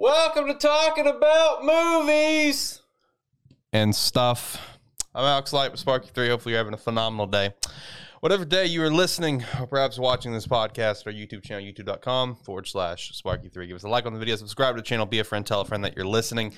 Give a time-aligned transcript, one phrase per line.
[0.00, 2.82] Welcome to talking about movies
[3.72, 4.78] and stuff.
[5.12, 6.28] I'm Alex Light with Sparky3.
[6.28, 7.52] Hopefully, you're having a phenomenal day.
[8.20, 12.68] Whatever day you are listening or perhaps watching this podcast, our YouTube channel, youtube.com forward
[12.68, 13.66] slash Sparky3.
[13.66, 15.62] Give us a like on the video, subscribe to the channel, be a friend, tell
[15.62, 16.54] a friend that you're listening.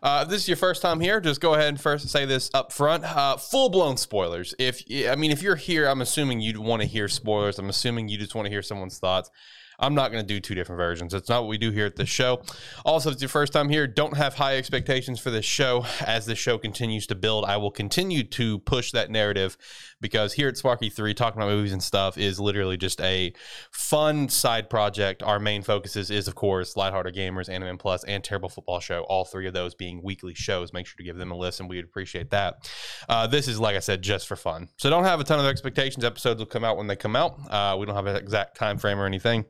[0.00, 2.52] Uh, if this is your first time here, just go ahead and first say this
[2.54, 3.02] up front.
[3.02, 4.54] Uh, full blown spoilers.
[4.60, 7.58] If I mean, if you're here, I'm assuming you'd want to hear spoilers.
[7.58, 9.32] I'm assuming you just want to hear someone's thoughts.
[9.78, 11.14] I'm not going to do two different versions.
[11.14, 12.42] It's not what we do here at this show.
[12.84, 15.84] Also, if it's your first time here, don't have high expectations for this show.
[16.00, 19.56] As this show continues to build, I will continue to push that narrative
[20.00, 23.32] because here at Sparky 3, talking about movies and stuff is literally just a
[23.70, 25.22] fun side project.
[25.22, 29.24] Our main focuses is, of course, Lighthearted Gamers, Anime Plus, and Terrible Football Show, all
[29.24, 30.72] three of those being weekly shows.
[30.72, 31.68] Make sure to give them a listen.
[31.68, 32.70] We'd appreciate that.
[33.08, 34.68] Uh, this is, like I said, just for fun.
[34.76, 36.04] So don't have a ton of expectations.
[36.04, 37.38] Episodes will come out when they come out.
[37.50, 39.44] Uh, we don't have an exact time frame or anything.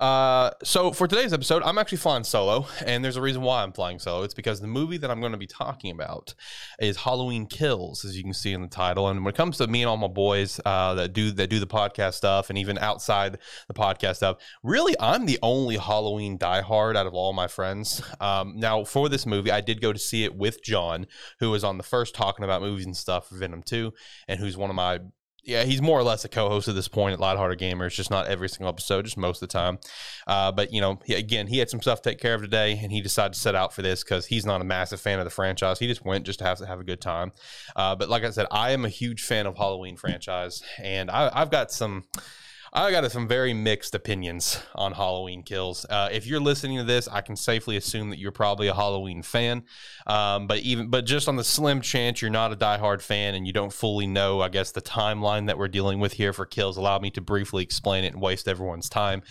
[0.00, 3.72] Uh, so for today's episode, I'm actually flying solo, and there's a reason why I'm
[3.72, 4.22] flying solo.
[4.22, 6.34] It's because the movie that I'm going to be talking about
[6.80, 9.08] is Halloween Kills, as you can see in the title.
[9.08, 11.60] And when it comes to me and all my boys uh, that do that do
[11.60, 13.36] the podcast stuff, and even outside
[13.68, 18.02] the podcast stuff, really, I'm the only Halloween diehard out of all my friends.
[18.20, 21.06] Um, now, for this movie, I did go to see it with John,
[21.40, 23.92] who was on the first talking about movies and stuff for Venom 2,
[24.28, 25.00] and who's one of my
[25.50, 28.28] yeah, he's more or less a co-host at this point at Lighthearted Gamers, just not
[28.28, 29.78] every single episode, just most of the time.
[30.28, 32.78] Uh, but you know, he, again, he had some stuff to take care of today,
[32.80, 35.24] and he decided to set out for this because he's not a massive fan of
[35.24, 35.80] the franchise.
[35.80, 37.32] He just went just to have to have a good time.
[37.74, 41.30] Uh, but like I said, I am a huge fan of Halloween franchise, and I,
[41.34, 42.04] I've got some.
[42.72, 45.84] I got some very mixed opinions on Halloween Kills.
[45.90, 49.24] Uh, if you're listening to this, I can safely assume that you're probably a Halloween
[49.24, 49.64] fan.
[50.06, 53.44] Um, but even but just on the slim chance you're not a diehard fan and
[53.44, 56.76] you don't fully know, I guess the timeline that we're dealing with here for Kills,
[56.76, 59.22] allow me to briefly explain it and waste everyone's time.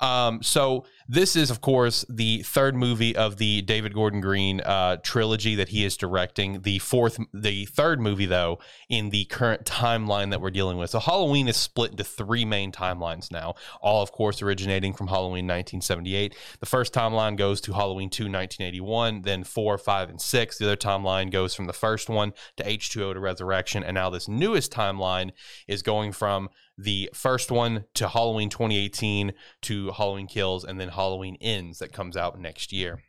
[0.00, 4.98] Um, so this is, of course, the third movie of the David Gordon Green uh,
[4.98, 6.62] trilogy that he is directing.
[6.62, 10.90] The fourth, the third movie, though, in the current timeline that we're dealing with.
[10.90, 12.83] So Halloween is split into three main timelines
[13.30, 16.34] now, all, of course, originating from Halloween 1978.
[16.60, 20.58] The first timeline goes to Halloween 2, 1981, then 4, 5, and 6.
[20.58, 23.82] The other timeline goes from the first one to H2O to Resurrection.
[23.82, 25.30] And now this newest timeline
[25.68, 31.36] is going from the first one to Halloween 2018 to Halloween Kills and then Halloween
[31.40, 33.02] Ends that comes out next year.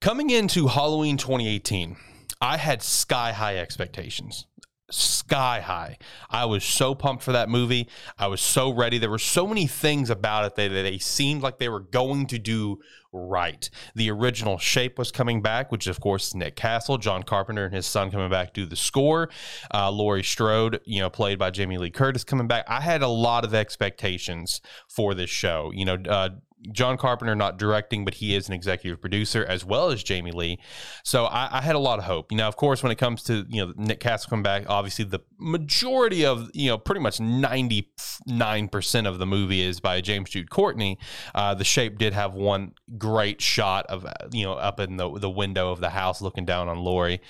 [0.00, 1.96] Coming into Halloween 2018,
[2.40, 4.46] I had sky high expectations.
[4.94, 5.98] Sky high.
[6.30, 7.88] I was so pumped for that movie.
[8.18, 8.98] I was so ready.
[8.98, 12.38] There were so many things about it that they seemed like they were going to
[12.38, 12.78] do
[13.14, 13.70] right.
[13.94, 17.86] The original shape was coming back, which of course Nick Castle, John Carpenter, and his
[17.86, 19.30] son coming back do the score.
[19.72, 22.64] Uh, Laurie Strode, you know, played by Jamie Lee Curtis, coming back.
[22.68, 25.70] I had a lot of expectations for this show.
[25.72, 26.30] You know, uh,
[26.72, 30.58] John Carpenter not directing, but he is an executive producer as well as Jamie Lee.
[31.02, 32.32] So I, I, had a lot of hope.
[32.32, 35.04] You know, of course, when it comes to you know Nick Castle coming back, obviously
[35.04, 37.92] the majority of you know pretty much ninety
[38.26, 40.98] nine percent of the movie is by James Jude Courtney.
[41.34, 42.72] Uh, the Shape did have one
[43.04, 46.68] great shot of you know up in the the window of the house looking down
[46.68, 47.20] on Laurie.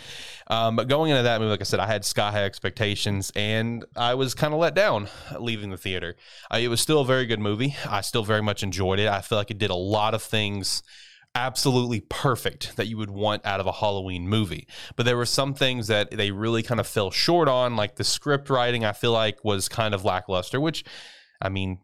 [0.46, 3.84] Um, but going into that movie, like I said, I had sky high expectations, and
[3.96, 5.08] I was kind of let down
[5.38, 6.14] leaving the theater.
[6.52, 7.74] Uh, it was still a very good movie.
[7.88, 9.08] I still very much enjoyed it.
[9.08, 10.82] I feel like it did a lot of things
[11.34, 14.68] absolutely perfect that you would want out of a Halloween movie.
[14.94, 18.04] But there were some things that they really kind of fell short on, like the
[18.04, 20.84] script writing, I feel like was kind of lackluster, which
[21.42, 21.78] I mean,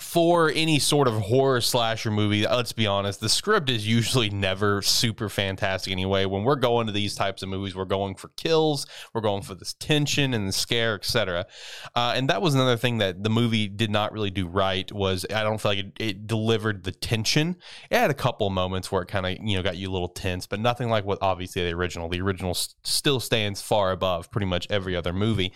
[0.00, 4.82] for any sort of horror slasher movie, let's be honest, the script is usually never
[4.82, 6.24] super fantastic anyway.
[6.24, 9.54] When we're going to these types of movies, we're going for kills, we're going for
[9.54, 11.46] this tension and the scare, etc.
[11.94, 14.90] Uh, and that was another thing that the movie did not really do right.
[14.92, 17.56] Was I don't feel like it, it delivered the tension.
[17.90, 20.08] It had a couple moments where it kind of you know got you a little
[20.08, 22.08] tense, but nothing like what obviously the original.
[22.08, 25.52] The original still stands far above pretty much every other movie.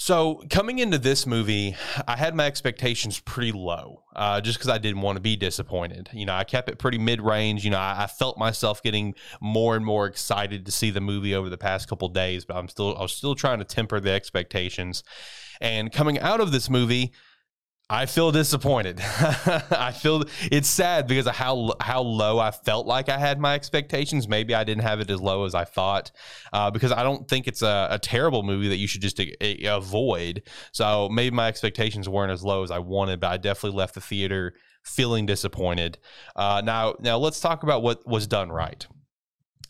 [0.00, 1.74] So coming into this movie,
[2.06, 6.08] I had my expectations pretty low, uh, just because I didn't want to be disappointed.
[6.12, 7.64] You know, I kept it pretty mid range.
[7.64, 11.34] You know, I, I, felt myself getting more and more excited to see the movie
[11.34, 14.12] over the past couple days, but I'm still I was still trying to temper the
[14.12, 15.02] expectations.
[15.60, 17.12] And coming out of this movie,
[17.90, 19.00] I feel disappointed.
[19.00, 23.54] I feel it's sad because of how how low I felt like I had my
[23.54, 24.28] expectations.
[24.28, 26.10] Maybe I didn't have it as low as I thought,
[26.52, 29.34] uh, because I don't think it's a, a, terrible movie that you should just a,
[29.40, 30.42] a avoid.
[30.72, 34.02] So maybe my expectations weren't as low as I wanted, but I definitely left the
[34.02, 34.52] theater
[34.82, 35.98] feeling disappointed.
[36.36, 38.86] Uh, now, now let's talk about what was done right.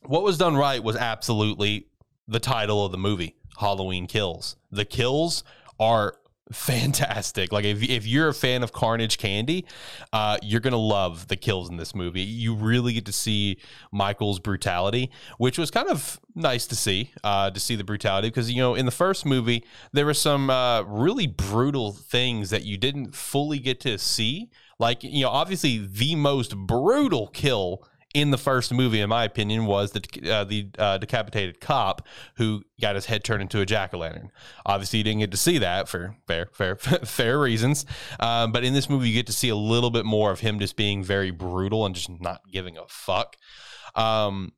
[0.03, 1.87] What was done right was absolutely
[2.27, 4.57] the title of the movie, Halloween Kills.
[4.71, 5.45] The kills
[5.79, 6.15] are
[6.53, 7.53] fantastic.
[7.53, 9.65] Like if if you're a fan of Carnage Candy,
[10.13, 12.23] uh, you're gonna love the kills in this movie.
[12.23, 13.59] You really get to see
[13.93, 17.13] Michael's brutality, which was kind of nice to see.
[17.25, 20.51] Uh, to see the brutality because you know in the first movie there were some
[20.51, 24.51] uh, really brutal things that you didn't fully get to see.
[24.79, 27.83] Like you know, obviously the most brutal kill
[28.15, 32.07] in the first movie, in my opinion, was the uh, the uh, decapitated cop
[32.37, 34.31] who got his head turned into a jack o' lantern.
[34.65, 37.85] Obviously, you didn't get to see that for fair, fair, fair reasons.
[38.19, 40.59] Um, but in this movie, you get to see a little bit more of him
[40.59, 43.37] just being very brutal and just not giving a fuck.
[43.95, 44.53] Um,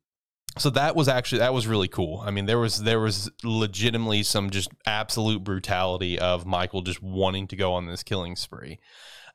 [0.57, 2.21] so that was actually that was really cool.
[2.25, 7.47] I mean, there was there was legitimately some just absolute brutality of Michael just wanting
[7.47, 8.79] to go on this killing spree.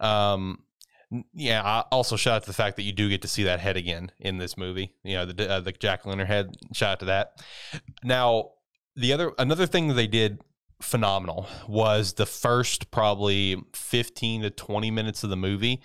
[0.00, 0.58] Um,
[1.32, 3.60] yeah, I also shout out to the fact that you do get to see that
[3.60, 4.92] head again in this movie.
[5.04, 6.56] You know, the uh, the jack o' lantern head.
[6.72, 7.42] Shout out to that.
[8.02, 8.50] Now,
[8.96, 10.40] the other another thing that they did
[10.80, 15.80] phenomenal was the first probably 15 to 20 minutes of the movie.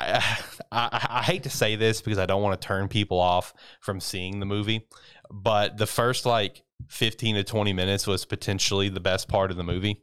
[0.00, 0.38] I,
[0.72, 4.00] I, I hate to say this because I don't want to turn people off from
[4.00, 4.86] seeing the movie,
[5.30, 9.64] but the first like 15 to 20 minutes was potentially the best part of the
[9.64, 10.02] movie.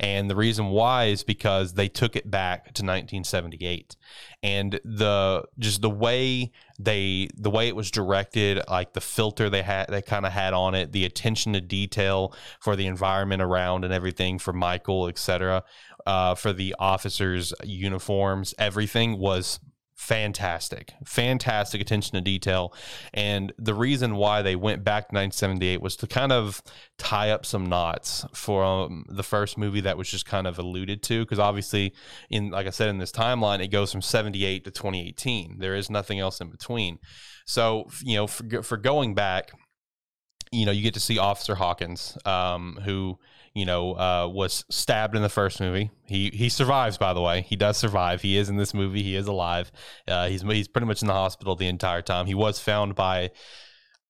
[0.00, 3.96] And the reason why is because they took it back to 1978.
[4.42, 9.62] And the just the way they the way it was directed, like the filter they
[9.62, 13.84] had they kind of had on it, the attention to detail for the environment around
[13.84, 15.62] and everything for Michael, etc.
[16.06, 19.58] Uh, for the officers' uniforms, everything was
[19.94, 22.74] fantastic, fantastic attention to detail.
[23.12, 26.62] And the reason why they went back to 1978 was to kind of
[26.98, 31.02] tie up some knots for um, the first movie that was just kind of alluded
[31.04, 31.20] to.
[31.20, 31.94] Because obviously,
[32.28, 35.58] in like I said, in this timeline, it goes from 78 to 2018.
[35.58, 36.98] There is nothing else in between.
[37.46, 39.52] So, you know, for, for going back,
[40.50, 43.18] you know, you get to see Officer Hawkins, um, who
[43.54, 45.90] you know, uh, was stabbed in the first movie.
[46.04, 47.42] He he survives, by the way.
[47.42, 48.22] He does survive.
[48.22, 49.02] He is in this movie.
[49.02, 49.70] He is alive.
[50.08, 52.26] Uh, he's he's pretty much in the hospital the entire time.
[52.26, 53.30] He was found by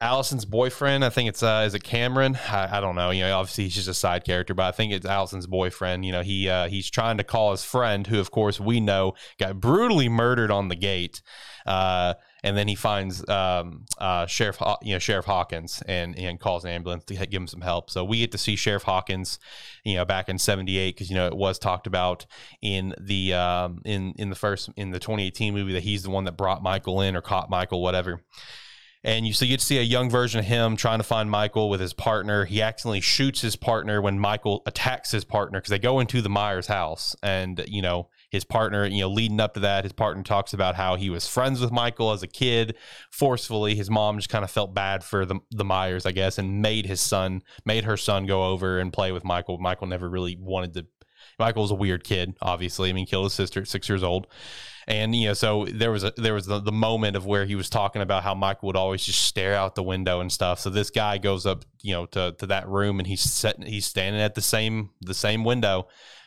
[0.01, 1.05] Allison's boyfriend.
[1.05, 2.39] I think it's uh, is it Cameron?
[2.49, 3.11] I, I, don't know.
[3.11, 6.05] You know, obviously he's just a side character, but I think it's Allison's boyfriend.
[6.05, 9.15] You know, he uh, he's trying to call his friend, who of course we know
[9.39, 11.23] got brutally murdered on the gate.
[11.67, 12.15] Uh,
[12.45, 16.71] and then he finds um, uh, Sheriff, you know, Sheriff Hawkins, and and calls an
[16.71, 17.89] ambulance to give him some help.
[17.89, 19.39] So we get to see Sheriff Hawkins,
[19.83, 22.27] you know, back in '78 because you know it was talked about
[22.61, 26.25] in the um, in in the first in the 2018 movie that he's the one
[26.25, 28.21] that brought Michael in or caught Michael, whatever.
[29.03, 31.31] And you so you get to see a young version of him trying to find
[31.31, 32.45] Michael with his partner.
[32.45, 36.31] He accidentally shoots his partner when Michael attacks his partner because they go into the
[36.31, 40.25] Myers house, and you know his partner, you know, leading up to that, his partner
[40.25, 42.75] talks about how he was friends with Michael as a kid,
[43.13, 43.77] forcefully.
[43.77, 46.85] His mom just kind of felt bad for the the Myers, I guess, and made
[46.85, 49.59] his son, made her son go over and play with Michael.
[49.59, 50.87] Michael never really wanted to.
[51.39, 52.91] Michael was a weird kid, obviously.
[52.91, 54.27] I mean, killed his sister at six years old,
[54.89, 57.55] and you know, so there was a there was the, the moment of where he
[57.55, 60.59] was talking about how Michael would always just stare out the window and stuff.
[60.59, 63.87] So this guy goes up, you know, to to that room, and he's sitting, he's
[63.87, 65.87] standing at the same the same window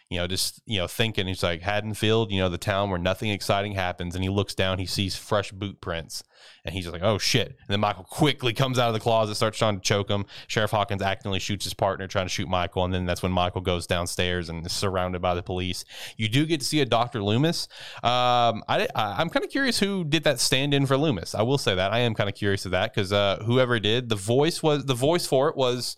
[0.09, 3.29] you know, just, you know, thinking he's like Haddonfield, you know, the town where nothing
[3.29, 4.15] exciting happens.
[4.15, 6.23] And he looks down, he sees fresh boot prints
[6.63, 7.47] and he's like, oh shit.
[7.47, 10.25] And then Michael quickly comes out of the closet, starts trying to choke him.
[10.47, 12.85] Sheriff Hawkins accidentally shoots his partner, trying to shoot Michael.
[12.85, 15.83] And then that's when Michael goes downstairs and is surrounded by the police.
[16.15, 17.21] You do get to see a Dr.
[17.21, 17.67] Loomis.
[18.01, 21.35] Um, I, am kind of curious who did that stand in for Loomis.
[21.35, 21.91] I will say that.
[21.91, 24.93] I am kind of curious of that because uh, whoever did, the voice was, the
[24.93, 25.97] voice for it was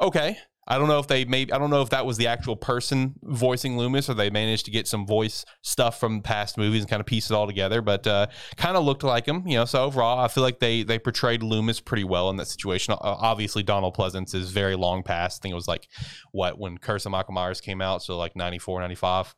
[0.00, 0.38] okay.
[0.70, 3.14] I don't know if they maybe I don't know if that was the actual person
[3.22, 7.00] voicing Loomis or they managed to get some voice stuff from past movies and kind
[7.00, 9.64] of piece it all together, but uh, kind of looked like him, you know.
[9.64, 12.94] So overall, I feel like they they portrayed Loomis pretty well in that situation.
[13.00, 15.40] Obviously, Donald Pleasence is very long past.
[15.40, 15.88] I think it was like
[16.32, 19.34] what when Curse of Michael Myers came out, so like 94, 95.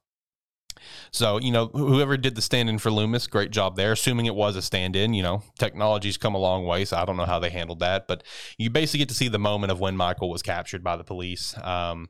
[1.10, 3.92] So, you know, whoever did the stand in for Loomis, great job there.
[3.92, 6.84] Assuming it was a stand in, you know, technology's come a long way.
[6.84, 8.06] So I don't know how they handled that.
[8.06, 8.22] But
[8.58, 11.54] you basically get to see the moment of when Michael was captured by the police.
[11.62, 12.08] Um,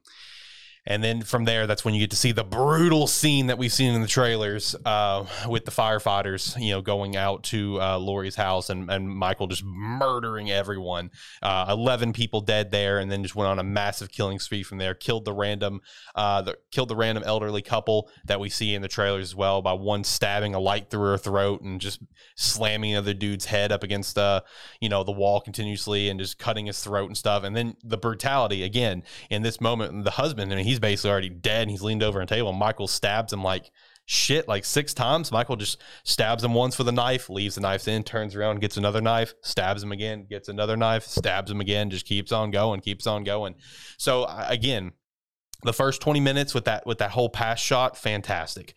[0.86, 3.72] and then from there, that's when you get to see the brutal scene that we've
[3.72, 7.98] seen in the trailers uh, with the firefighters, you know, going out to uh,
[8.36, 11.10] house and, and Michael just murdering everyone.
[11.42, 14.78] Uh, Eleven people dead there, and then just went on a massive killing spree from
[14.78, 14.94] there.
[14.94, 15.80] Killed the random,
[16.14, 19.62] uh, the, killed the random elderly couple that we see in the trailers as well
[19.62, 22.00] by one stabbing a light through her throat and just
[22.36, 24.42] slamming another dude's head up against the,
[24.80, 27.44] you know, the wall continuously and just cutting his throat and stuff.
[27.44, 31.28] And then the brutality again in this moment, the husband, I mean, he's basically already
[31.28, 32.52] dead and he's leaned over a table.
[32.52, 33.72] Michael stabs him like
[34.06, 35.32] shit like six times.
[35.32, 38.76] Michael just stabs him once with a knife, leaves the knife in, turns around, gets
[38.76, 42.80] another knife, stabs him again, gets another knife, stabs him again, just keeps on going,
[42.80, 43.56] keeps on going.
[43.98, 44.92] So again,
[45.64, 48.74] the first 20 minutes with that with that whole pass shot fantastic.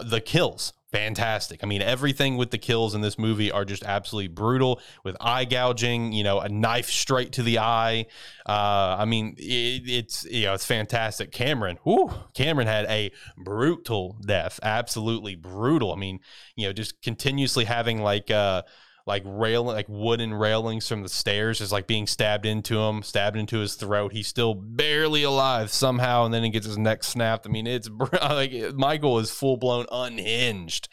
[0.00, 1.64] The kills fantastic.
[1.64, 5.44] I mean everything with the kills in this movie are just absolutely brutal with eye
[5.44, 8.06] gouging you know a knife straight to the eye.
[8.46, 11.32] Uh, i mean it, it's you know it's fantastic.
[11.32, 15.92] Cameron whoo, cameron had a brutal death absolutely brutal.
[15.92, 16.20] I mean
[16.54, 18.62] you know just continuously having like uh
[19.06, 23.36] like rail like wooden railings from the stairs is like being stabbed into him, stabbed
[23.36, 24.12] into his throat.
[24.12, 27.46] He's still barely alive somehow, and then he gets his neck snapped.
[27.46, 30.88] I mean, it's like Michael is full blown unhinged.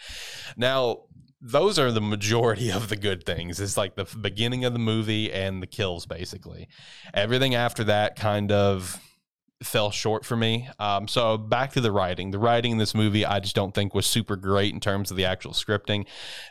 [0.58, 1.04] Now,
[1.42, 3.60] those are the majority of the good things.
[3.60, 6.68] It's like the beginning of the movie and the kills, basically.
[7.14, 9.00] Everything after that kind of
[9.64, 10.68] fell short for me.
[10.80, 12.32] Um, so back to the writing.
[12.32, 15.18] The writing in this movie, I just don't think was super great in terms of
[15.18, 16.06] the actual scripting.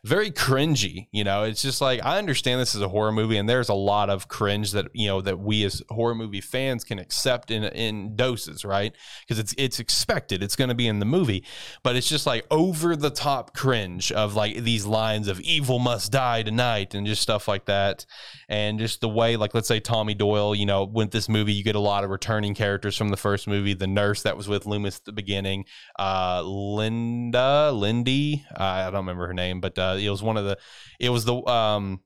[0.05, 1.09] Very cringy.
[1.12, 3.75] You know, it's just like I understand this is a horror movie, and there's a
[3.75, 7.64] lot of cringe that you know that we as horror movie fans can accept in
[7.64, 8.95] in doses, right?
[9.21, 10.43] Because it's it's expected.
[10.43, 11.45] It's going to be in the movie,
[11.83, 16.12] but it's just like over the top cringe of like these lines of "evil must
[16.12, 18.07] die tonight" and just stuff like that,
[18.49, 21.64] and just the way like let's say Tommy Doyle, you know, went this movie, you
[21.64, 23.73] get a lot of returning characters from the first movie.
[23.73, 25.64] The nurse that was with Loomis at the beginning,
[25.99, 30.45] uh, Linda, Lindy, uh, I don't remember her name, but uh, it was one of
[30.45, 30.59] the.
[31.00, 31.35] It was the.
[31.47, 32.00] Um,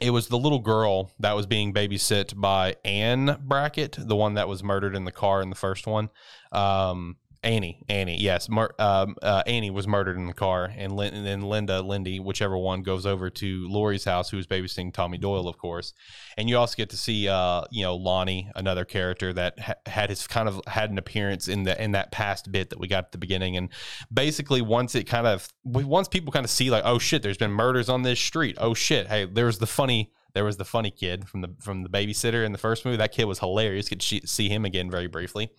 [0.00, 4.46] it was the little girl that was being babysit by Anne Brackett, the one that
[4.46, 6.10] was murdered in the car in the first one.
[6.52, 11.14] Um, Annie, Annie, yes, Mar- um, uh, Annie was murdered in the car, and, Lin-
[11.14, 15.48] and then Linda, Lindy, whichever one, goes over to Laurie's house, who's babysitting Tommy Doyle,
[15.48, 15.94] of course.
[16.36, 20.10] And you also get to see, uh, you know, Lonnie, another character that ha- had
[20.10, 23.04] his kind of had an appearance in the in that past bit that we got
[23.04, 23.56] at the beginning.
[23.56, 23.68] And
[24.12, 27.52] basically, once it kind of once people kind of see like, oh shit, there's been
[27.52, 28.56] murders on this street.
[28.60, 31.88] Oh shit, hey, there's the funny there was the funny kid from the from the
[31.88, 32.96] babysitter in the first movie.
[32.96, 33.88] That kid was hilarious.
[33.88, 35.50] Could see him again very briefly.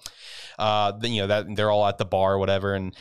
[0.58, 2.96] Uh, then, you know that they're all at the bar or whatever, and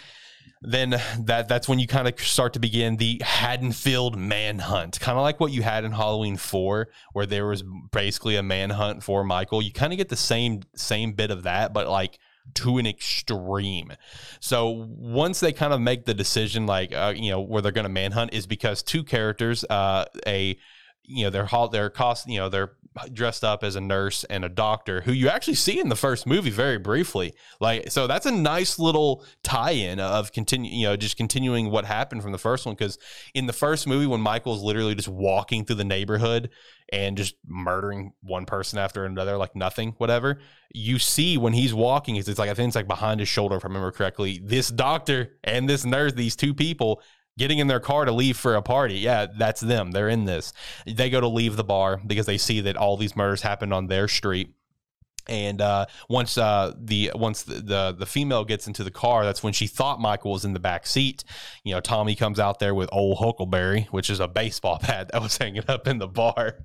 [0.61, 5.23] then that that's when you kind of start to begin the Haddonfield manhunt, kind of
[5.23, 9.63] like what you had in Halloween Four, where there was basically a manhunt for Michael.
[9.63, 12.19] You kind of get the same same bit of that, but like
[12.55, 13.93] to an extreme.
[14.41, 17.85] So once they kind of make the decision, like uh, you know, where they're going
[17.85, 20.59] to manhunt, is because two characters, uh, a
[21.09, 22.73] you know they're they're cost you know they're
[23.13, 26.27] dressed up as a nurse and a doctor who you actually see in the first
[26.27, 27.35] movie very briefly.
[27.61, 32.23] Like so that's a nice little tie-in of continue you know just continuing what happened
[32.23, 32.75] from the first one.
[32.75, 32.99] Because
[33.35, 36.51] in the first movie when michael's literally just walking through the neighborhood
[36.91, 40.39] and just murdering one person after another like nothing whatever
[40.75, 43.65] you see when he's walking it's like i think it's like behind his shoulder if
[43.65, 47.03] i remember correctly this doctor and this nurse these two people
[47.39, 48.97] getting in their car to leave for a party.
[48.97, 49.93] Yeah, that's them.
[49.93, 50.53] They're in this.
[50.87, 53.87] They go to leave the bar because they see that all these murders happened on
[53.87, 54.53] their street.
[55.29, 59.43] And uh, once uh, the once the, the, the female gets into the car, that's
[59.43, 61.23] when she thought Michael was in the back seat.
[61.65, 65.21] You know, Tommy comes out there with old Huckleberry, which is a baseball bat that
[65.21, 66.57] was hanging up in the bar.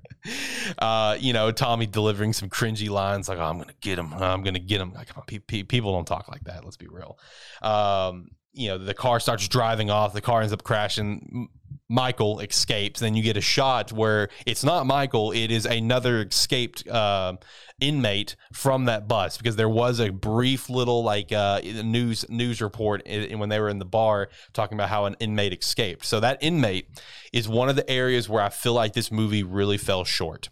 [0.78, 4.14] Uh, you know, Tommy delivering some cringy lines like, oh, "I'm gonna get him.
[4.14, 6.64] I'm gonna get him." Like, on, pe- pe- people don't talk like that.
[6.64, 7.18] Let's be real.
[7.60, 11.48] Um, you know the car starts driving off the car ends up crashing
[11.88, 16.86] michael escapes then you get a shot where it's not michael it is another escaped
[16.88, 17.34] uh,
[17.80, 23.02] inmate from that bus because there was a brief little like uh, news news report
[23.02, 26.04] in, when they were in the bar talking about how an inmate escaped.
[26.04, 26.88] So that inmate
[27.32, 30.48] is one of the areas where i feel like this movie really fell short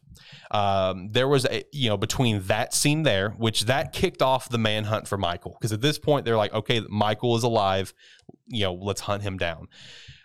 [0.52, 4.58] um, there was a you know between that scene there, which that kicked off the
[4.58, 7.94] manhunt for Michael because at this point they're like, okay, Michael is alive,
[8.46, 9.68] you know, let's hunt him down.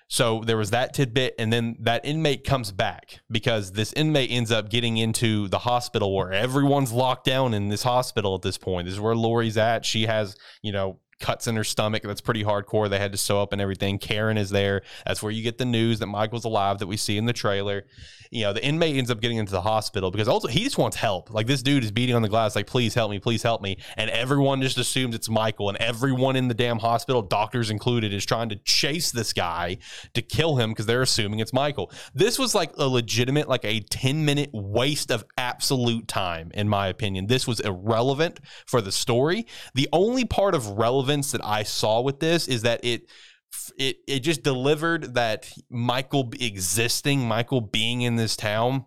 [0.10, 4.51] So there was that tidbit, and then that inmate comes back because this inmate ends
[4.51, 8.86] up getting into the hospital where everyone's locked down in this hospital at this point.
[8.86, 9.86] This is where Laurie's at.
[9.86, 12.03] She has, you know, cuts in her stomach.
[12.03, 12.89] That's pretty hardcore.
[12.89, 13.97] They had to sew up and everything.
[13.97, 14.81] Karen is there.
[15.05, 17.86] That's where you get the news that Michael's alive that we see in the trailer.
[18.29, 20.97] You know, the inmate ends up getting into the hospital because also he just wants
[20.97, 21.33] help.
[21.33, 23.77] Like this dude is beating on the glass, like, please help me, please help me.
[23.95, 25.69] And everyone just assumes it's Michael.
[25.69, 29.77] And everyone in the damn hospital, doctors included, is trying to chase this guy
[30.13, 31.91] to kill him because they're assuming it's Michael.
[32.13, 36.88] This was like a legitimate, like a 10 minute waste of absolute time, in my
[36.88, 37.27] opinion.
[37.27, 39.47] This was irrelevant for the story.
[39.74, 43.09] The only part of relevant relevance that I saw with this is that it
[43.77, 48.85] it it just delivered that Michael existing, Michael being in this town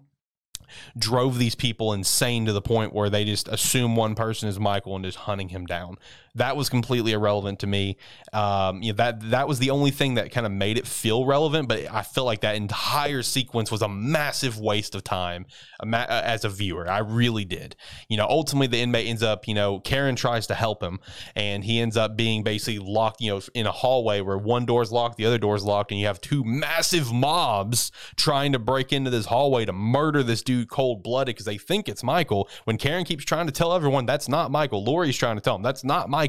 [0.96, 4.94] drove these people insane to the point where they just assume one person is Michael
[4.94, 5.96] and just hunting him down.
[6.36, 7.96] That was completely irrelevant to me.
[8.32, 11.24] Um, you know that that was the only thing that kind of made it feel
[11.24, 11.68] relevant.
[11.68, 15.46] But I felt like that entire sequence was a massive waste of time
[15.80, 16.88] uh, as a viewer.
[16.88, 17.76] I really did.
[18.08, 21.00] You know, ultimately the inmate ends up, you know, Karen tries to help him,
[21.34, 24.92] and he ends up being basically locked, you know, in a hallway where one door's
[24.92, 29.10] locked, the other door's locked, and you have two massive mobs trying to break into
[29.10, 32.48] this hallway to murder this dude cold blooded because they think it's Michael.
[32.64, 35.62] When Karen keeps trying to tell everyone that's not Michael, Laurie's trying to tell him
[35.62, 36.19] that's not Michael,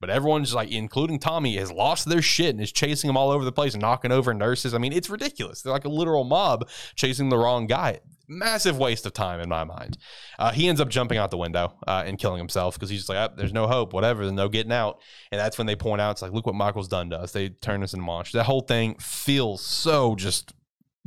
[0.00, 3.44] but everyone's like, including Tommy, has lost their shit and is chasing him all over
[3.44, 4.74] the place knocking over nurses.
[4.74, 5.62] I mean, it's ridiculous.
[5.62, 9.64] They're like a literal mob chasing the wrong guy massive waste of time in my
[9.64, 9.96] mind.
[10.38, 13.08] Uh, he ends up jumping out the window uh, and killing himself because he's just
[13.08, 15.00] like, oh, there's no hope, whatever, there's no getting out.
[15.30, 17.32] And that's when they point out, it's like, look what Michael's done to us.
[17.32, 18.32] They turn us into monsters.
[18.38, 20.54] That whole thing feels so just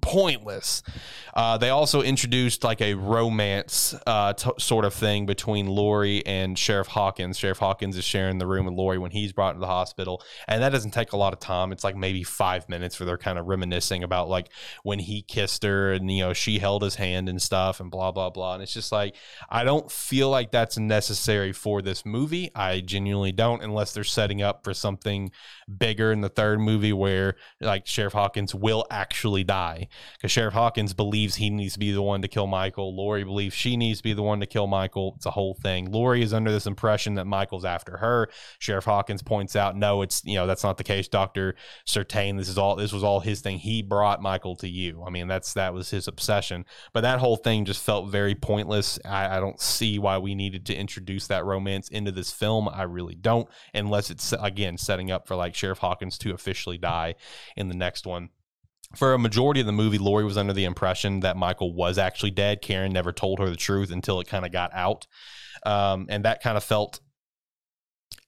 [0.01, 0.83] pointless.
[1.33, 6.57] Uh, they also introduced like a romance uh, t- sort of thing between Laurie and
[6.57, 7.37] Sheriff Hawkins.
[7.37, 10.61] Sheriff Hawkins is sharing the room with Laurie when he's brought to the hospital, and
[10.61, 11.71] that doesn't take a lot of time.
[11.71, 14.49] It's like maybe five minutes where they're kind of reminiscing about like
[14.83, 18.11] when he kissed her and you know she held his hand and stuff and blah
[18.11, 18.55] blah blah.
[18.55, 19.15] And it's just like
[19.49, 22.51] I don't feel like that's necessary for this movie.
[22.55, 25.31] I genuinely don't, unless they're setting up for something
[25.77, 30.93] bigger in the third movie where like Sheriff Hawkins will actually die because Sheriff Hawkins
[30.93, 32.95] believes he needs to be the one to kill Michael.
[32.95, 35.13] Laurie believes she needs to be the one to kill Michael.
[35.17, 35.91] It's a whole thing.
[35.91, 38.29] Laurie is under this impression that Michael's after her.
[38.59, 41.07] Sheriff Hawkins points out, no, it's you know that's not the case.
[41.07, 41.55] Doctor
[41.85, 43.59] Sartain, this is all this was all his thing.
[43.59, 45.03] He brought Michael to you.
[45.05, 46.65] I mean, that's that was his obsession.
[46.93, 48.99] But that whole thing just felt very pointless.
[49.05, 52.69] I, I don't see why we needed to introduce that romance into this film.
[52.69, 57.15] I really don't, unless it's again setting up for like Sheriff Hawkins to officially die
[57.55, 58.29] in the next one
[58.95, 62.31] for a majority of the movie, Laurie was under the impression that Michael was actually
[62.31, 62.61] dead.
[62.61, 65.05] Karen never told her the truth until it kind of got out.
[65.65, 66.99] Um, and that kind of felt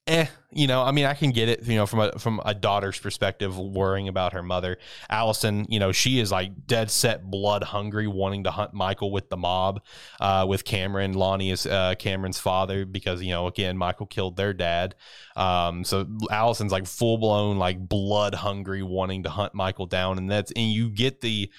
[0.07, 2.53] eh, you know, I mean, I can get it, you know, from a from a
[2.53, 4.77] daughter's perspective, worrying about her mother.
[5.09, 9.29] Allison, you know, she is like dead set, blood hungry, wanting to hunt Michael with
[9.29, 9.81] the mob,
[10.19, 11.13] uh, with Cameron.
[11.13, 14.95] Lonnie is uh, Cameron's father because you know, again, Michael killed their dad.
[15.35, 20.29] Um, so Allison's like full blown, like blood hungry, wanting to hunt Michael down, and
[20.29, 21.49] that's and you get the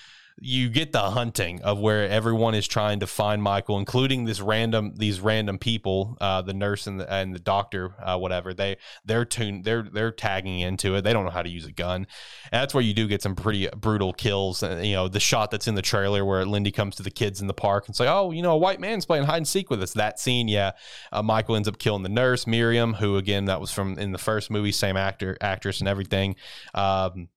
[0.44, 4.92] you get the hunting of where everyone is trying to find Michael, including this random
[4.96, 8.52] these random people, uh, the nurse and the, and the doctor, uh, whatever.
[8.52, 11.02] They they're tuned they're they're tagging into it.
[11.02, 12.09] They don't know how to use a gun.
[12.50, 14.64] And that's where you do get some pretty brutal kills.
[14.64, 17.40] And, you know the shot that's in the trailer where Lindy comes to the kids
[17.40, 19.70] in the park and say, "Oh, you know, a white man's playing hide and seek
[19.70, 20.72] with us." That scene, yeah,
[21.12, 24.18] uh, Michael ends up killing the nurse Miriam, who again that was from in the
[24.18, 26.35] first movie, same actor actress and everything.
[26.74, 27.28] Um,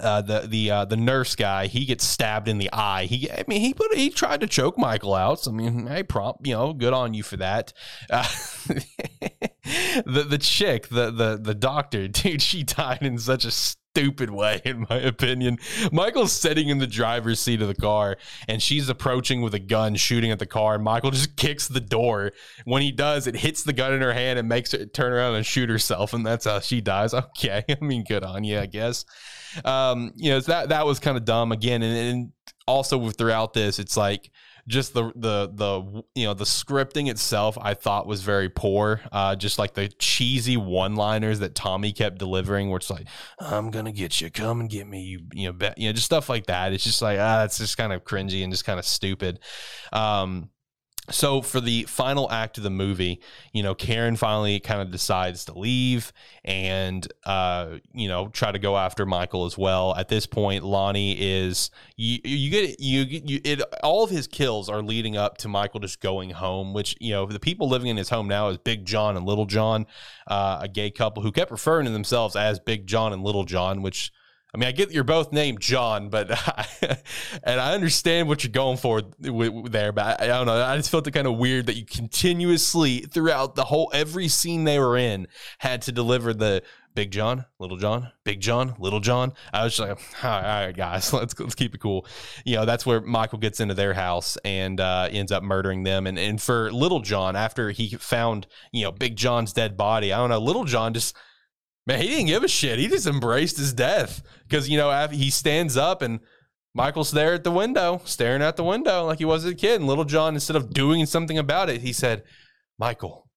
[0.00, 3.04] uh, the the uh, the nurse guy he gets stabbed in the eye.
[3.04, 5.40] He I mean he put he tried to choke Michael out.
[5.40, 7.72] So, I mean, hey, prompt, you know, good on you for that.
[8.10, 8.26] Uh,
[10.06, 14.62] the the chick, the the the doctor, dude, she died in such a stupid way,
[14.64, 15.58] in my opinion.
[15.92, 18.16] Michael's sitting in the driver's seat of the car,
[18.48, 20.76] and she's approaching with a gun, shooting at the car.
[20.76, 22.32] And Michael just kicks the door.
[22.64, 25.34] When he does, it hits the gun in her hand and makes her turn around
[25.34, 27.12] and shoot herself, and that's how she dies.
[27.12, 29.04] Okay, I mean, good on you, I guess
[29.64, 32.32] um, you know, that that was kind of dumb again, and, and
[32.66, 34.30] also throughout this, it's like
[34.68, 39.00] just the the the you know the scripting itself I thought was very poor.
[39.10, 43.06] Uh, just like the cheesy one liners that Tommy kept delivering, where it's like
[43.40, 46.28] I'm gonna get you, come and get me, you you know, you know, just stuff
[46.28, 46.72] like that.
[46.72, 49.40] It's just like ah, it's just kind of cringy and just kind of stupid.
[49.92, 50.50] Um,
[51.10, 53.20] so for the final act of the movie
[53.52, 56.12] you know karen finally kind of decides to leave
[56.44, 59.94] and uh you know try to go after michael as well.
[59.96, 64.68] At this point lonnie is you you get you, you it all of his kills
[64.68, 67.96] are leading up to michael just going home which you know the people living in
[67.96, 69.86] his home now is big john and little john
[70.28, 73.82] uh, a gay couple who kept referring to themselves as big john and little john
[73.82, 74.12] which
[74.54, 76.66] I mean, I get you're both named John, but I,
[77.42, 80.62] and I understand what you're going for there, but I, I don't know.
[80.62, 84.64] I just felt it kind of weird that you continuously throughout the whole every scene
[84.64, 85.26] they were in
[85.58, 86.62] had to deliver the
[86.94, 89.32] Big John, Little John, Big John, Little John.
[89.54, 92.06] I was just like, all right, all right guys, let's let's keep it cool.
[92.44, 96.06] You know, that's where Michael gets into their house and uh, ends up murdering them.
[96.06, 100.18] And and for Little John, after he found you know Big John's dead body, I
[100.18, 101.16] don't know, Little John just
[101.86, 102.78] Man, he didn't give a shit.
[102.78, 106.20] He just embraced his death because you know he stands up and
[106.74, 109.80] Michael's there at the window, staring out the window like he was a kid.
[109.80, 112.22] And Little John, instead of doing something about it, he said,
[112.78, 113.28] "Michael,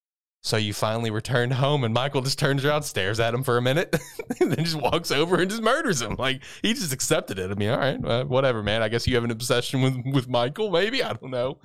[0.41, 3.61] so you finally returned home." And Michael just turns around, stares at him for a
[3.61, 3.95] minute,
[4.39, 6.15] and then just walks over and just murders him.
[6.17, 7.51] Like he just accepted it.
[7.51, 8.81] I mean, all right, whatever, man.
[8.81, 10.71] I guess you have an obsession with with Michael.
[10.71, 11.57] Maybe I don't know.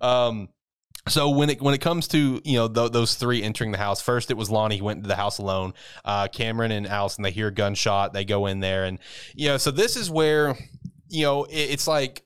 [0.00, 0.48] Um,
[1.08, 4.00] so when it when it comes to you know th- those three entering the house,
[4.00, 5.74] first it was Lonnie who went into the house alone.
[6.04, 8.98] Uh, Cameron and Allison they hear a gunshot, they go in there, and
[9.34, 10.56] you know so this is where
[11.08, 12.22] you know it, it's like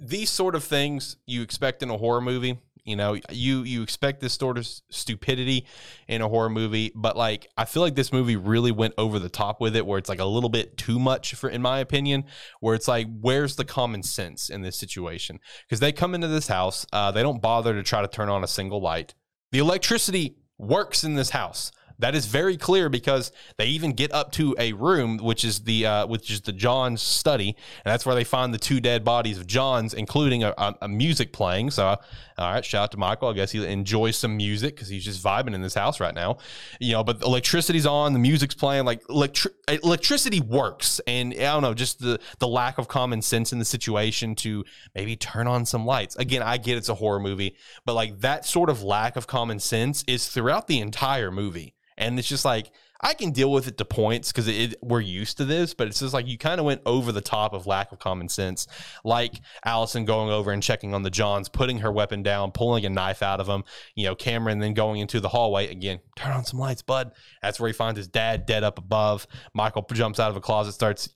[0.00, 2.58] these sort of things you expect in a horror movie.
[2.88, 5.66] You know, you you expect this sort of stupidity
[6.08, 9.28] in a horror movie, but like I feel like this movie really went over the
[9.28, 12.24] top with it, where it's like a little bit too much for, in my opinion.
[12.60, 15.38] Where it's like, where's the common sense in this situation?
[15.66, 18.42] Because they come into this house, uh, they don't bother to try to turn on
[18.42, 19.14] a single light.
[19.52, 21.72] The electricity works in this house.
[22.00, 25.86] That is very clear because they even get up to a room, which is the
[25.86, 29.36] uh, which is the John's study, and that's where they find the two dead bodies
[29.36, 31.72] of John's, including a, a, a music playing.
[31.72, 31.98] So, all
[32.38, 33.28] right, shout out to Michael.
[33.28, 36.38] I guess he enjoys some music because he's just vibing in this house right now,
[36.78, 37.02] you know.
[37.02, 38.84] But electricity's on, the music's playing.
[38.84, 43.52] Like electri- electricity works, and I don't know, just the the lack of common sense
[43.52, 46.14] in the situation to maybe turn on some lights.
[46.14, 49.58] Again, I get it's a horror movie, but like that sort of lack of common
[49.58, 51.74] sense is throughout the entire movie.
[51.98, 55.44] And it's just like I can deal with it to points because we're used to
[55.44, 57.98] this, but it's just like you kind of went over the top of lack of
[57.98, 58.66] common sense,
[59.04, 59.34] like
[59.64, 63.22] Allison going over and checking on the Johns, putting her weapon down, pulling a knife
[63.22, 63.62] out of him.
[63.94, 66.00] You know, Cameron then going into the hallway again.
[66.16, 67.12] Turn on some lights, bud.
[67.42, 69.26] That's where he finds his dad dead up above.
[69.54, 71.10] Michael jumps out of a closet, starts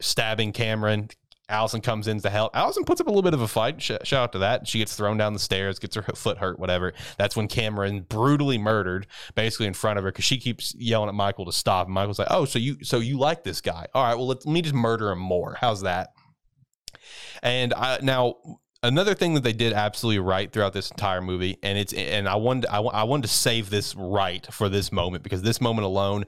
[0.00, 1.10] stabbing Cameron.
[1.48, 2.54] Allison comes in to help.
[2.54, 3.80] Allison puts up a little bit of a fight.
[3.80, 4.68] Sh- shout out to that.
[4.68, 6.92] She gets thrown down the stairs, gets her foot hurt, whatever.
[7.16, 11.14] That's when Cameron brutally murdered, basically in front of her, because she keeps yelling at
[11.14, 11.86] Michael to stop.
[11.86, 13.86] And Michael's like, "Oh, so you so you like this guy?
[13.94, 15.56] All right, well let, let me just murder him more.
[15.60, 16.10] How's that?"
[17.42, 18.36] And I, now
[18.82, 22.36] another thing that they did absolutely right throughout this entire movie, and it's and I
[22.36, 26.26] wanted I, I wanted to save this right for this moment because this moment alone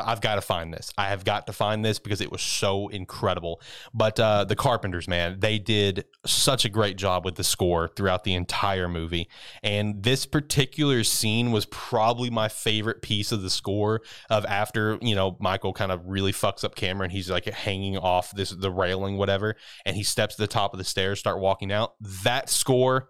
[0.00, 0.92] I, have got to find this.
[0.96, 3.60] I have got to find this because it was so incredible.
[3.92, 8.24] But uh, the Carpenters, man, they did such a great job with the score throughout
[8.24, 9.28] the entire movie.
[9.62, 14.02] And this particular scene was probably my favorite piece of the score.
[14.30, 18.32] Of after you know Michael kind of really fucks up Cameron, he's like hanging off
[18.32, 21.72] this the railing, whatever, and he steps to the top of the stairs, start walking
[21.72, 21.94] out.
[22.22, 23.08] That score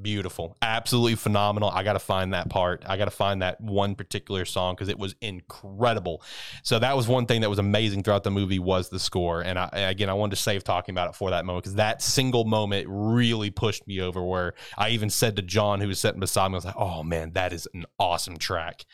[0.00, 0.56] beautiful.
[0.62, 1.70] Absolutely phenomenal.
[1.70, 2.84] I gotta find that part.
[2.86, 6.22] I gotta find that one particular song because it was incredible.
[6.62, 9.40] So that was one thing that was amazing throughout the movie was the score.
[9.42, 12.02] And I, again i wanted to save talking about it for that moment because that
[12.02, 16.20] single moment really pushed me over where i even said to john who was sitting
[16.20, 18.84] beside me i was like oh man that is an awesome track.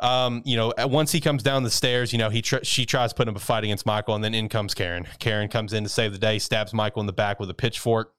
[0.00, 3.12] Um, you know, once he comes down the stairs, you know, he tr- she tries
[3.12, 5.08] putting up a fight against Michael, and then in comes Karen.
[5.18, 8.14] Karen comes in to save the day, stabs Michael in the back with a pitchfork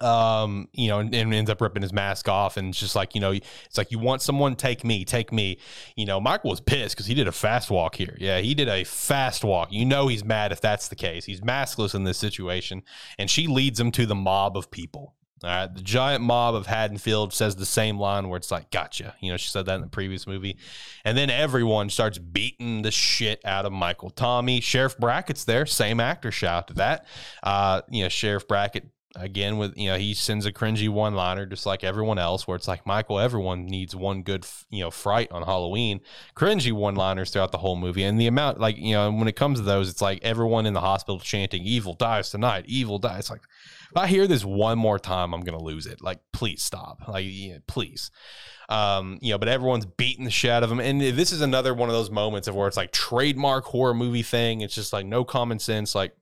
[0.00, 2.56] um, you know, and, and, ends up ripping his mask off.
[2.56, 5.58] And it's just like, you know, it's like, you want someone, take me, take me.
[5.96, 8.16] You know, Michael was pissed because he did a fast walk here.
[8.18, 9.72] Yeah, he did a fast walk.
[9.72, 11.24] You know, he's mad if that's the case.
[11.24, 12.82] He's maskless in this situation.
[13.18, 15.14] And she leads him to the mob of people.
[15.44, 19.16] All right, the giant mob of Haddonfield says the same line where it's like, gotcha.
[19.20, 20.56] You know, she said that in the previous movie.
[21.04, 24.10] And then everyone starts beating the shit out of Michael.
[24.10, 27.06] Tommy, Sheriff Brackett's there, same actor, shout to that.
[27.42, 31.44] Uh, you know, Sheriff Brackett again with you know he sends a cringy one liner
[31.44, 35.30] just like everyone else where it's like michael everyone needs one good you know fright
[35.30, 36.00] on halloween
[36.34, 39.36] cringy one liners throughout the whole movie and the amount like you know when it
[39.36, 43.28] comes to those it's like everyone in the hospital chanting evil dies tonight evil dies
[43.28, 43.42] like
[43.90, 47.26] if i hear this one more time i'm gonna lose it like please stop like
[47.66, 48.10] please
[48.68, 50.80] um, you know, but everyone's beating the shit out of him.
[50.80, 54.22] And this is another one of those moments of where it's like trademark horror movie
[54.22, 54.62] thing.
[54.62, 55.94] It's just like no common sense.
[55.94, 56.16] Like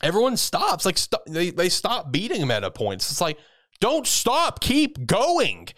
[0.00, 0.84] everyone stops.
[0.84, 3.02] Like st- they they stop beating him at a point.
[3.02, 3.38] So it's like
[3.80, 5.68] don't stop, keep going.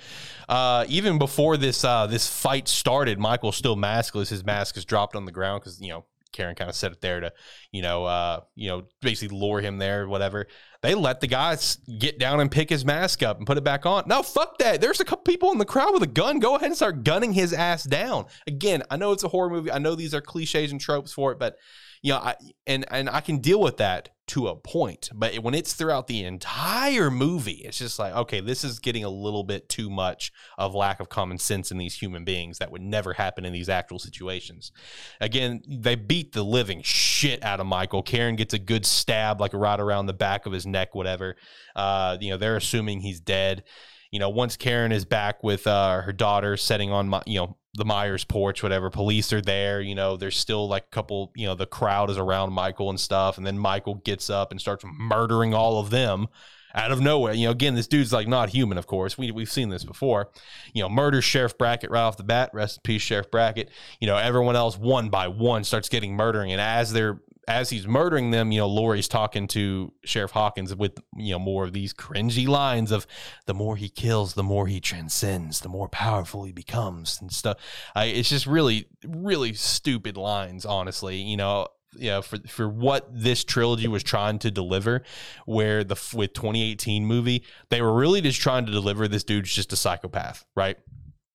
[0.49, 4.29] Uh, even before this uh, this fight started, Michael's still maskless.
[4.29, 7.01] His mask is dropped on the ground because you know Karen kind of set it
[7.01, 7.33] there to,
[7.71, 10.47] you know, uh, you know, basically lure him there, whatever.
[10.81, 13.87] They let the guys get down and pick his mask up and put it back
[13.87, 14.05] on.
[14.07, 14.81] No, fuck that.
[14.81, 16.41] There's a couple people in the crowd with a gun.
[16.41, 18.27] Go ahead and start gunning his ass down.
[18.47, 19.71] Again, I know it's a horror movie.
[19.71, 21.57] I know these are cliches and tropes for it, but
[22.03, 22.35] you know, I,
[22.67, 25.11] and and I can deal with that to a point.
[25.15, 29.09] But when it's throughout the entire movie, it's just like, okay, this is getting a
[29.09, 32.83] little bit too much of lack of common sense in these human beings that would
[32.83, 34.73] never happen in these actual situations.
[35.21, 38.03] Again, they beat the living shit out of Michael.
[38.03, 41.37] Karen gets a good stab, like right around the back of his neck, whatever.
[41.77, 43.65] Uh, you know, they're assuming he's dead
[44.13, 47.57] you know, once Karen is back with uh, her daughter setting on my, you know,
[47.75, 48.91] the Myers porch, whatever.
[48.91, 49.81] Police are there.
[49.81, 53.01] You know, there's still like a couple, you know, the crowd is around Michael and
[53.01, 53.39] stuff.
[53.39, 56.29] And then Michael gets up and starts murdering all of them
[56.75, 57.33] out of nowhere.
[57.33, 59.17] You know, again, this dude's like not human, of course.
[59.17, 60.31] We, we've seen this before.
[60.75, 62.51] You know, murders Sheriff Brackett right off the bat.
[62.53, 63.71] Rest in peace, Sheriff Brackett.
[64.01, 66.53] You know, everyone else one by one starts getting murdering.
[66.53, 70.99] And as they're as he's murdering them, you know, Laurie's talking to Sheriff Hawkins with,
[71.17, 73.07] you know, more of these cringy lines of
[73.47, 77.59] the more he kills, the more he transcends, the more powerful he becomes and stuff.
[77.95, 81.17] I, it's just really, really stupid lines, honestly.
[81.17, 85.03] You know, you know, for for what this trilogy was trying to deliver,
[85.45, 89.73] where the with 2018 movie, they were really just trying to deliver this dude's just
[89.73, 90.79] a psychopath, right?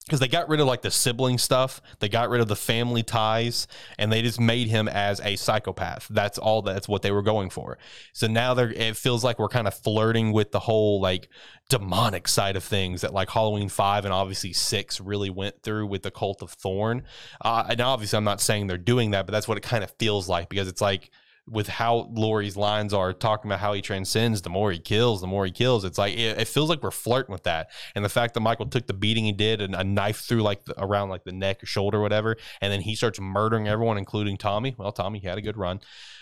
[0.08, 3.04] Because they got rid of like the sibling stuff, they got rid of the family
[3.04, 3.68] ties,
[3.98, 6.08] and they just made him as a psychopath.
[6.10, 6.62] That's all.
[6.62, 7.78] That's what they were going for.
[8.14, 8.72] So now they're.
[8.72, 11.30] It feels like we're kind of flirting with the whole like
[11.70, 16.04] demonic side of things that like Halloween five and obviously six really went through with
[16.04, 17.04] the Cult of Thorn.
[17.42, 19.92] Uh, and obviously, I'm not saying they're doing that, but that's what it kind of
[20.00, 21.12] feels like because it's like
[21.50, 25.28] with how Laurie's lines are talking about how he transcends, the more he kills, the
[25.28, 25.86] more he kills.
[25.86, 28.66] It's like it, it, feels like we're flirting with that, and the fact that Michael
[28.66, 31.64] took the beating he did and a knife through like the, around like the neck
[31.64, 34.76] or shoulder or whatever, and then he starts murdering everyone, including Tommy.
[34.78, 35.80] Well, Tommy had a good run.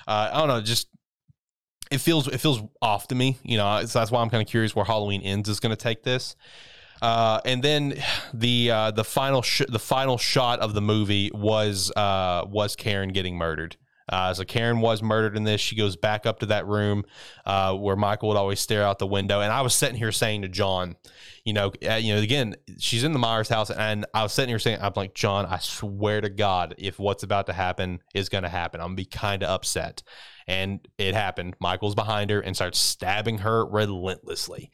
[0.07, 0.87] Uh, I don't know, just
[1.91, 3.37] it feels it feels off to me.
[3.43, 5.81] You know, so that's why I'm kind of curious where Halloween ends is going to
[5.81, 6.35] take this.
[7.01, 8.01] Uh, and then
[8.33, 13.09] the uh, the final sh- the final shot of the movie was uh, was Karen
[13.09, 13.77] getting murdered.
[14.07, 15.61] Uh, so Karen was murdered in this.
[15.61, 17.05] She goes back up to that room
[17.45, 19.41] uh, where Michael would always stare out the window.
[19.41, 20.95] And I was sitting here saying to John,
[21.43, 24.49] you know, uh, you know, again, she's in the Myers house, and I was sitting
[24.49, 28.29] here saying, I'm like, John, I swear to God, if what's about to happen is
[28.29, 30.03] going to happen, I'm gonna be kind of upset.
[30.47, 31.55] And it happened.
[31.59, 34.69] Michael's behind her and starts stabbing her relentlessly.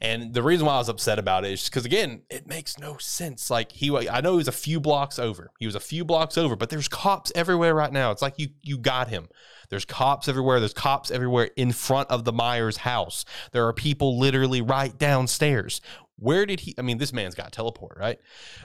[0.00, 2.96] And the reason why I was upset about it is because again, it makes no
[2.98, 3.48] sense.
[3.48, 5.52] Like he, I know he was a few blocks over.
[5.60, 8.10] He was a few blocks over, but there's cops everywhere right now.
[8.10, 9.28] It's like you you got him.
[9.68, 10.58] There's cops everywhere.
[10.58, 13.24] There's cops everywhere in front of the Myers house.
[13.52, 15.80] There are people literally right downstairs.
[16.18, 16.74] Where did he?
[16.78, 18.18] I mean, this man's got teleport, right?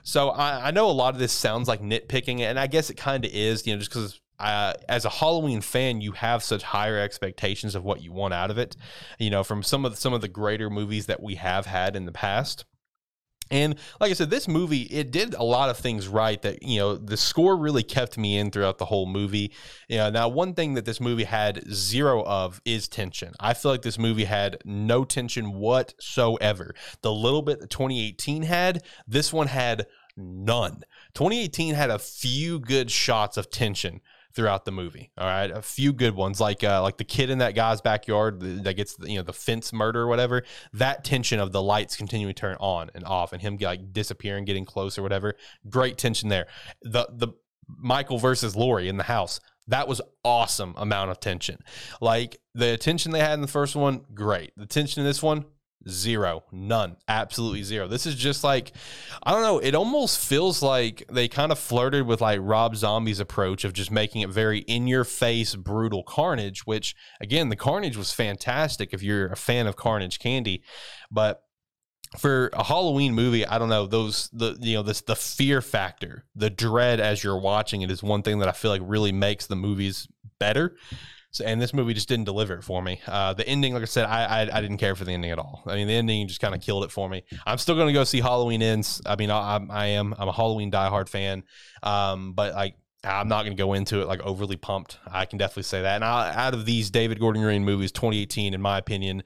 [0.04, 2.98] So I, I know a lot of this sounds like nitpicking, and I guess it
[2.98, 6.64] kind of is, you know, just because uh, as a Halloween fan, you have such
[6.64, 8.76] higher expectations of what you want out of it.
[9.20, 11.96] You know, from some of the, some of the greater movies that we have had
[11.96, 12.66] in the past.
[13.50, 16.42] And like I said, this movie it did a lot of things right.
[16.42, 19.54] That you know, the score really kept me in throughout the whole movie.
[19.88, 23.34] You know, now one thing that this movie had zero of is tension.
[23.40, 26.76] I feel like this movie had no tension whatsoever.
[27.02, 30.84] The little bit that 2018 had, this one had none.
[31.14, 34.02] 2018 had a few good shots of tension
[34.38, 35.10] throughout the movie.
[35.18, 38.40] All right, a few good ones like uh, like the kid in that guy's backyard
[38.40, 40.44] that gets you know the fence murder or whatever.
[40.74, 44.46] That tension of the lights continuing to turn on and off and him like disappearing,
[44.46, 45.34] getting close or whatever.
[45.68, 46.46] Great tension there.
[46.84, 47.30] The the
[47.68, 49.40] Michael versus Laurie in the house.
[49.70, 51.58] That was awesome amount of tension.
[52.00, 54.54] Like the attention they had in the first one, great.
[54.56, 55.46] The tension in this one,
[55.88, 57.88] Zero, none, absolutely zero.
[57.88, 58.74] This is just like,
[59.24, 59.60] I don't know.
[59.60, 63.90] It almost feels like they kind of flirted with like Rob Zombie's approach of just
[63.90, 69.02] making it very in your face, brutal carnage, which again, the carnage was fantastic if
[69.02, 70.64] you're a fan of carnage candy.
[71.10, 71.42] But
[72.18, 76.26] for a Halloween movie, I don't know those the you know this the fear factor,
[76.36, 79.48] the dread as you're watching it is one thing that I feel like really makes
[79.48, 80.08] the movies
[80.40, 80.76] better.
[81.40, 83.00] And this movie just didn't deliver it for me.
[83.08, 85.40] Uh, the ending, like I said, I, I, I didn't care for the ending at
[85.40, 85.64] all.
[85.66, 87.24] I mean, the ending just kind of killed it for me.
[87.46, 89.02] I'm still going to go see Halloween ends.
[89.06, 91.44] I mean, I, I am I'm a Halloween diehard fan,
[91.84, 94.98] um, but like I'm not going to go into it like overly pumped.
[95.10, 95.96] I can definitely say that.
[95.96, 99.24] And I, out of these David Gordon Green movies, 2018, in my opinion,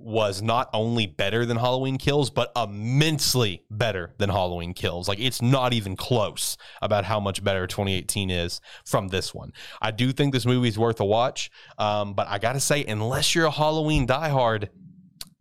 [0.00, 5.08] was not only better than Halloween Kills, but immensely better than Halloween Kills.
[5.08, 9.52] Like it's not even close about how much better 2018 is from this one.
[9.80, 13.34] I do think this movie is worth a watch, um, but I gotta say, unless
[13.34, 14.68] you're a Halloween diehard,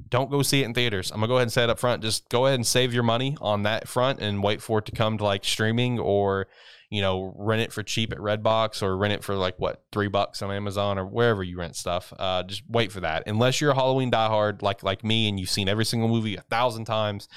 [0.09, 1.11] don't go see it in theaters.
[1.11, 2.01] I'm gonna go ahead and say it up front.
[2.01, 4.91] Just go ahead and save your money on that front and wait for it to
[4.91, 6.47] come to like streaming or
[6.89, 10.07] you know, rent it for cheap at Redbox or rent it for like what three
[10.07, 12.13] bucks on Amazon or wherever you rent stuff.
[12.17, 13.23] Uh, just wait for that.
[13.27, 16.41] Unless you're a Halloween diehard like like me and you've seen every single movie a
[16.41, 17.27] thousand times,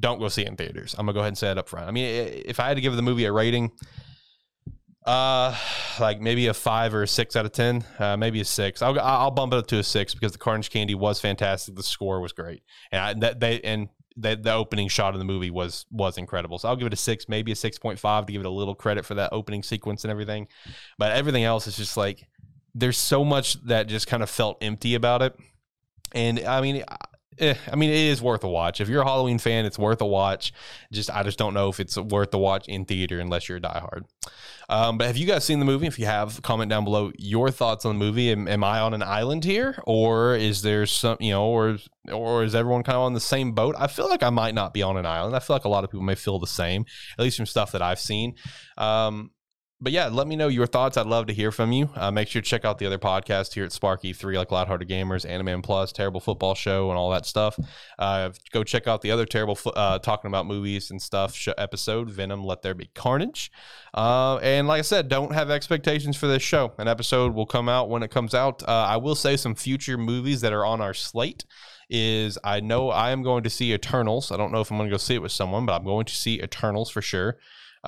[0.00, 0.94] don't go see it in theaters.
[0.98, 1.86] I'm gonna go ahead and say it up front.
[1.86, 2.06] I mean,
[2.44, 3.70] if I had to give the movie a rating,
[5.06, 5.56] uh,
[6.00, 8.82] like maybe a five or a six out of ten, uh, maybe a six.
[8.82, 11.76] I'll I'll bump it up to a six because the Carnage Candy was fantastic.
[11.76, 13.88] The score was great, and I, that they and
[14.20, 16.58] the, the opening shot of the movie was was incredible.
[16.58, 18.50] So I'll give it a six, maybe a six point five to give it a
[18.50, 20.48] little credit for that opening sequence and everything.
[20.98, 22.26] But everything else is just like
[22.74, 25.36] there's so much that just kind of felt empty about it.
[26.12, 26.84] And I mean,
[27.40, 28.80] eh, I mean, it is worth a watch.
[28.80, 30.52] If you're a Halloween fan, it's worth a watch.
[30.92, 33.60] Just I just don't know if it's worth the watch in theater unless you're a
[33.60, 34.04] diehard.
[34.70, 35.86] Um, but have you guys seen the movie?
[35.86, 38.30] If you have, comment down below your thoughts on the movie.
[38.30, 41.78] Am, am, I on an island here, or is there some, you know, or
[42.12, 43.74] or is everyone kind of on the same boat?
[43.78, 45.34] I feel like I might not be on an island.
[45.34, 46.84] I feel like a lot of people may feel the same,
[47.18, 48.34] at least from stuff that I've seen.
[48.76, 49.30] Um,
[49.80, 50.96] but yeah, let me know your thoughts.
[50.96, 51.88] I'd love to hear from you.
[51.94, 54.88] Uh, make sure to check out the other podcasts here at Sparky Three, like Lighthearted
[54.88, 57.56] Gamers, Anime Plus, Terrible Football Show, and all that stuff.
[57.96, 62.42] Uh, go check out the other terrible uh, talking about movies and stuff episode, Venom.
[62.42, 63.52] Let there be carnage.
[63.94, 66.72] Uh, and like I said, don't have expectations for this show.
[66.78, 68.64] An episode will come out when it comes out.
[68.64, 71.44] Uh, I will say some future movies that are on our slate
[71.88, 74.32] is I know I am going to see Eternals.
[74.32, 76.06] I don't know if I'm going to go see it with someone, but I'm going
[76.06, 77.38] to see Eternals for sure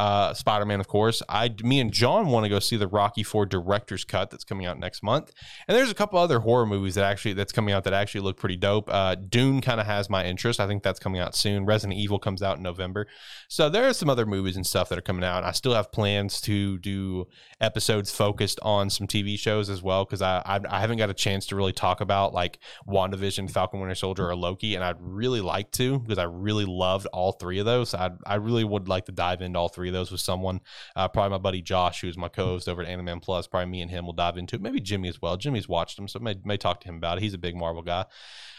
[0.01, 1.23] uh, Spider Man, of course.
[1.29, 4.65] I, me and John want to go see the Rocky Four director's cut that's coming
[4.65, 5.31] out next month,
[5.69, 8.39] and there's a couple other horror movies that actually that's coming out that actually look
[8.39, 8.89] pretty dope.
[8.91, 10.59] Uh, Dune kind of has my interest.
[10.59, 11.67] I think that's coming out soon.
[11.67, 13.09] Resident Evil comes out in November,
[13.49, 15.45] so there are some other movies and stuff that are coming out.
[15.45, 17.27] I still have plans to do
[17.61, 21.15] episodes focused on some TV shows as well because I, I I haven't got a
[21.15, 22.59] chance to really talk about like
[22.89, 27.07] WandaVision, Falcon Winter Soldier, or Loki, and I'd really like to because I really loved
[27.13, 27.93] all three of those.
[27.93, 30.61] I I really would like to dive into all three of those with someone.
[30.97, 33.47] Uh, probably my buddy Josh, who's my co-host over at Anime Plus.
[33.47, 34.63] Probably me and him will dive into it.
[34.63, 35.37] Maybe Jimmy as well.
[35.37, 37.23] Jimmy's watched them, so may may talk to him about it.
[37.23, 38.07] He's a big Marvel guy.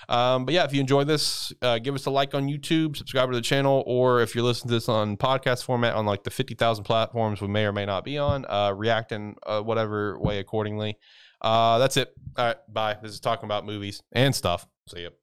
[0.10, 3.30] Um, but yeah, if you enjoy this, uh, give us a like on YouTube, subscribe
[3.30, 6.32] to the channel, or if you're listening to this on podcast format on like the
[6.32, 10.40] 50,000 platforms we may or may not be on, uh, react in uh, whatever way
[10.40, 10.98] accordingly.
[11.42, 12.14] Uh, that's it.
[12.38, 12.98] All right, bye.
[13.02, 14.68] This is talking about movies and stuff.
[14.88, 15.21] See you.